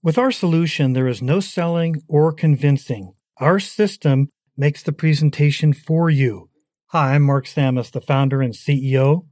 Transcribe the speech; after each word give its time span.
With 0.00 0.16
our 0.16 0.30
solution, 0.30 0.92
there 0.92 1.08
is 1.08 1.20
no 1.20 1.40
selling 1.40 2.02
or 2.06 2.32
convincing. 2.32 3.14
Our 3.38 3.58
system 3.58 4.28
makes 4.56 4.80
the 4.80 4.92
presentation 4.92 5.72
for 5.72 6.08
you. 6.08 6.50
Hi, 6.90 7.14
I'm 7.14 7.22
Mark 7.22 7.46
Samus, 7.46 7.90
the 7.90 8.00
founder 8.00 8.40
and 8.40 8.54
CEO. 8.54 9.26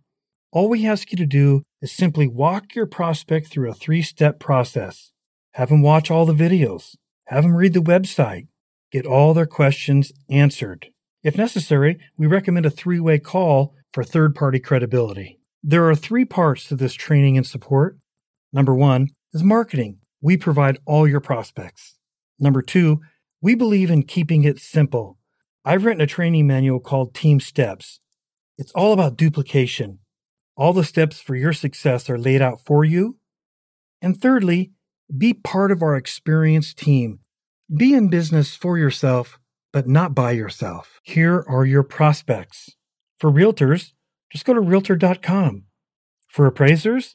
All 0.50 0.68
we 0.68 0.84
ask 0.84 1.12
you 1.12 1.18
to 1.18 1.26
do 1.26 1.62
is 1.80 1.92
simply 1.92 2.26
walk 2.26 2.74
your 2.74 2.86
prospect 2.86 3.46
through 3.46 3.70
a 3.70 3.74
three 3.74 4.02
step 4.02 4.40
process. 4.40 5.12
Have 5.52 5.68
them 5.68 5.82
watch 5.82 6.10
all 6.10 6.26
the 6.26 6.34
videos, 6.34 6.96
have 7.26 7.44
them 7.44 7.54
read 7.54 7.72
the 7.72 7.80
website, 7.80 8.48
get 8.90 9.06
all 9.06 9.34
their 9.34 9.46
questions 9.46 10.12
answered. 10.28 10.88
If 11.22 11.38
necessary, 11.38 12.00
we 12.18 12.26
recommend 12.26 12.66
a 12.66 12.70
three 12.70 12.98
way 12.98 13.20
call 13.20 13.72
for 13.92 14.02
third 14.02 14.34
party 14.34 14.58
credibility. 14.58 15.38
There 15.62 15.88
are 15.88 15.94
three 15.94 16.24
parts 16.24 16.66
to 16.68 16.74
this 16.74 16.94
training 16.94 17.36
and 17.36 17.46
support. 17.46 17.98
Number 18.52 18.74
one 18.74 19.10
is 19.32 19.44
marketing. 19.44 20.00
We 20.26 20.36
provide 20.36 20.80
all 20.86 21.06
your 21.06 21.20
prospects. 21.20 22.00
Number 22.40 22.60
two, 22.60 23.00
we 23.40 23.54
believe 23.54 23.92
in 23.92 24.02
keeping 24.02 24.42
it 24.42 24.58
simple. 24.58 25.18
I've 25.64 25.84
written 25.84 26.00
a 26.00 26.06
training 26.08 26.48
manual 26.48 26.80
called 26.80 27.14
Team 27.14 27.38
Steps. 27.38 28.00
It's 28.58 28.72
all 28.72 28.92
about 28.92 29.16
duplication. 29.16 30.00
All 30.56 30.72
the 30.72 30.82
steps 30.82 31.20
for 31.20 31.36
your 31.36 31.52
success 31.52 32.10
are 32.10 32.18
laid 32.18 32.42
out 32.42 32.58
for 32.60 32.84
you. 32.84 33.18
And 34.02 34.20
thirdly, 34.20 34.72
be 35.16 35.32
part 35.32 35.70
of 35.70 35.80
our 35.80 35.94
experienced 35.94 36.76
team. 36.76 37.20
Be 37.72 37.94
in 37.94 38.08
business 38.08 38.56
for 38.56 38.76
yourself, 38.76 39.38
but 39.72 39.86
not 39.86 40.12
by 40.12 40.32
yourself. 40.32 40.98
Here 41.04 41.44
are 41.46 41.64
your 41.64 41.84
prospects. 41.84 42.74
For 43.20 43.30
realtors, 43.30 43.92
just 44.32 44.44
go 44.44 44.54
to 44.54 44.60
realtor.com. 44.60 45.66
For 46.26 46.46
appraisers, 46.46 47.14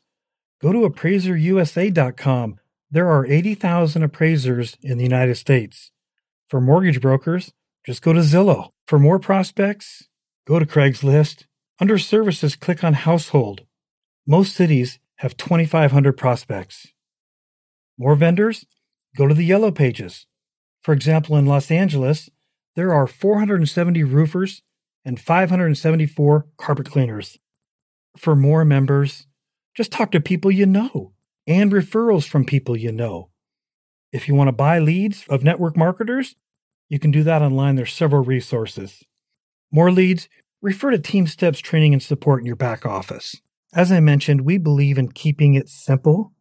go 0.62 0.72
to 0.72 0.90
appraiserusa.com. 0.90 2.61
There 2.94 3.10
are 3.10 3.26
80,000 3.26 4.04
appraisers 4.04 4.78
in 4.82 4.98
the 4.98 5.06
United 5.06 5.36
States. 5.36 5.92
For 6.50 6.60
mortgage 6.60 7.00
brokers, 7.00 7.54
just 7.86 8.02
go 8.02 8.12
to 8.12 8.20
Zillow. 8.20 8.72
For 8.86 9.00
more 9.00 9.18
prospects, 9.18 10.10
go 10.46 10.60
to 10.60 10.66
Craigslist. 10.66 11.46
Under 11.80 11.98
services, 11.98 12.58
click 12.58 12.84
on 12.84 12.94
household. 12.94 13.62
Most 14.28 14.54
cities 14.54 15.00
have 15.16 15.38
2,500 15.38 16.18
prospects. 16.18 16.88
More 17.98 18.16
vendors? 18.16 18.66
Go 19.16 19.26
to 19.26 19.34
the 19.34 19.46
yellow 19.46 19.72
pages. 19.72 20.26
For 20.82 20.92
example, 20.92 21.38
in 21.38 21.46
Los 21.46 21.72
Angeles, 21.72 22.30
there 22.76 22.94
are 22.94 23.08
470 23.08 24.04
roofers 24.04 24.64
and 25.06 25.18
574 25.18 26.46
carpet 26.58 26.90
cleaners. 26.90 27.38
For 28.18 28.36
more 28.36 28.66
members, 28.66 29.28
just 29.74 29.94
talk 29.94 30.12
to 30.12 30.20
people 30.20 30.52
you 30.52 30.66
know 30.66 31.14
and 31.48 31.72
referrals 31.72 32.28
from 32.28 32.46
people 32.46 32.78
you 32.78 32.92
know. 32.92 33.30
If 34.12 34.28
you 34.28 34.36
want 34.36 34.50
to 34.50 34.54
buy 34.54 34.80
leads 34.80 35.26
of 35.30 35.44
network 35.44 35.78
marketers, 35.78 36.36
you 36.90 37.00
can 37.00 37.12
do 37.12 37.24
that 37.24 37.42
online. 37.42 37.76
There's 37.76 37.94
several 37.94 38.24
resources. 38.24 39.04
More 39.72 39.92
leads, 39.92 40.28
refer 40.62 40.92
to 40.92 41.00
Team 41.00 41.28
Steps 41.28 41.60
training 41.60 41.94
and 41.94 42.04
support 42.04 42.42
in 42.42 42.46
your 42.46 42.58
back 42.58 42.86
office. 42.86 43.36
As 43.74 43.92
I 43.92 44.02
mentioned, 44.02 44.42
we 44.42 44.58
believe 44.58 44.98
in 44.98 45.12
keeping 45.12 45.54
it 45.54 45.70
simple. 45.70 46.34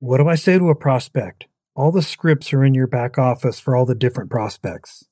What 0.00 0.18
do 0.18 0.28
I 0.28 0.34
say 0.34 0.58
to 0.58 0.68
a 0.68 0.74
prospect? 0.74 1.46
All 1.74 1.90
the 1.90 2.02
scripts 2.02 2.52
are 2.52 2.62
in 2.62 2.74
your 2.74 2.86
back 2.86 3.16
office 3.16 3.58
for 3.58 3.74
all 3.74 3.86
the 3.86 3.94
different 3.94 4.30
prospects. 4.30 5.04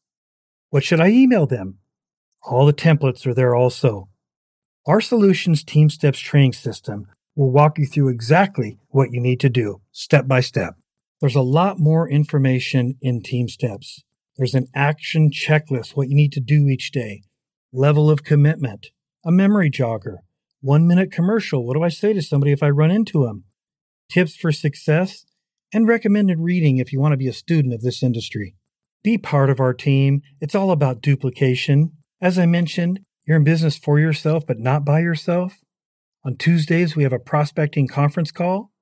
What 0.68 0.84
should 0.84 1.00
I 1.00 1.08
email 1.08 1.46
them? 1.46 1.78
All 2.42 2.66
the 2.66 2.74
templates 2.74 3.26
are 3.26 3.34
there 3.34 3.54
also. 3.54 4.10
Our 4.86 5.00
Solutions 5.00 5.64
Team 5.64 5.88
Steps 5.88 6.18
training 6.18 6.52
system 6.52 7.08
will 7.36 7.52
walk 7.52 7.78
you 7.78 7.86
through 7.86 8.08
exactly 8.08 8.78
what 8.88 9.12
you 9.12 9.20
need 9.20 9.38
to 9.40 9.50
do, 9.50 9.82
step 9.92 10.26
by 10.26 10.40
step. 10.40 10.74
There's 11.20 11.36
a 11.36 11.42
lot 11.42 11.78
more 11.78 12.08
information 12.08 12.96
in 13.00 13.22
Team 13.22 13.48
Steps. 13.48 14.02
There's 14.36 14.54
an 14.54 14.66
action 14.74 15.30
checklist, 15.30 15.90
what 15.90 16.08
you 16.08 16.14
need 16.16 16.32
to 16.32 16.40
do 16.40 16.66
each 16.66 16.90
day, 16.90 17.22
level 17.72 18.10
of 18.10 18.24
commitment, 18.24 18.88
a 19.24 19.30
memory 19.30 19.70
jogger, 19.70 20.16
one 20.60 20.86
minute 20.86 21.12
commercial. 21.12 21.66
What 21.66 21.74
do 21.74 21.82
I 21.82 21.88
say 21.88 22.12
to 22.12 22.22
somebody 22.22 22.52
if 22.52 22.62
I 22.62 22.70
run 22.70 22.90
into 22.90 23.24
them? 23.24 23.44
Tips 24.10 24.34
for 24.36 24.52
success 24.52 25.24
and 25.72 25.88
recommended 25.88 26.40
reading 26.40 26.78
if 26.78 26.92
you 26.92 27.00
want 27.00 27.12
to 27.12 27.18
be 27.18 27.28
a 27.28 27.32
student 27.32 27.74
of 27.74 27.82
this 27.82 28.02
industry. 28.02 28.54
Be 29.02 29.18
part 29.18 29.50
of 29.50 29.60
our 29.60 29.74
team. 29.74 30.22
It's 30.40 30.54
all 30.54 30.70
about 30.70 31.00
duplication. 31.00 31.92
As 32.20 32.38
I 32.38 32.46
mentioned, 32.46 33.00
you're 33.26 33.36
in 33.36 33.44
business 33.44 33.76
for 33.76 33.98
yourself, 33.98 34.46
but 34.46 34.58
not 34.58 34.84
by 34.84 35.00
yourself. 35.00 35.58
On 36.26 36.36
Tuesdays, 36.36 36.96
we 36.96 37.04
have 37.04 37.12
a 37.12 37.20
prospecting 37.20 37.86
conference 37.86 38.32
call. 38.32 38.72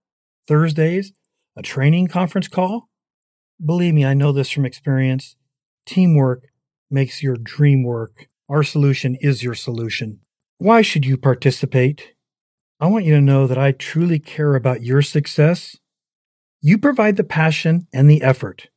Thursdays, 0.48 1.12
a 1.54 1.60
training 1.60 2.08
conference 2.08 2.48
call. 2.48 2.88
Believe 3.62 3.92
me, 3.92 4.02
I 4.02 4.14
know 4.14 4.32
this 4.32 4.48
from 4.48 4.64
experience. 4.64 5.36
Teamwork 5.84 6.44
makes 6.90 7.22
your 7.22 7.36
dream 7.36 7.82
work. 7.82 8.28
Our 8.48 8.62
solution 8.62 9.14
is 9.20 9.42
your 9.42 9.52
solution. 9.52 10.20
Why 10.56 10.80
should 10.80 11.04
you 11.04 11.18
participate? 11.18 12.14
I 12.80 12.86
want 12.86 13.04
you 13.04 13.14
to 13.14 13.20
know 13.20 13.46
that 13.46 13.58
I 13.58 13.72
truly 13.72 14.18
care 14.18 14.54
about 14.54 14.82
your 14.82 15.02
success. 15.02 15.76
You 16.62 16.78
provide 16.78 17.18
the 17.18 17.24
passion 17.24 17.88
and 17.92 18.08
the 18.08 18.22
effort. 18.22 18.68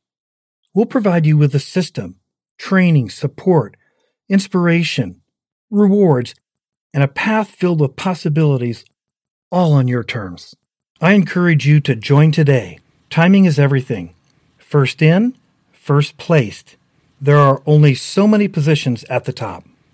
We'll 0.74 0.84
provide 0.84 1.24
you 1.24 1.38
with 1.38 1.54
a 1.54 1.58
system, 1.58 2.16
training, 2.58 3.08
support, 3.08 3.78
inspiration, 4.28 5.22
rewards, 5.70 6.34
and 6.94 7.02
a 7.02 7.08
path 7.08 7.50
filled 7.50 7.80
with 7.80 7.96
possibilities, 7.96 8.84
all 9.50 9.72
on 9.72 9.88
your 9.88 10.02
terms. 10.02 10.54
I 11.00 11.12
encourage 11.12 11.66
you 11.66 11.80
to 11.80 11.94
join 11.94 12.32
today. 12.32 12.78
Timing 13.10 13.44
is 13.44 13.58
everything. 13.58 14.14
First 14.56 15.02
in, 15.02 15.36
first 15.70 16.16
placed. 16.16 16.76
There 17.20 17.38
are 17.38 17.62
only 17.66 17.94
so 17.94 18.26
many 18.26 18.48
positions 18.48 19.04
at 19.04 19.24
the 19.24 19.32
top. 19.32 19.67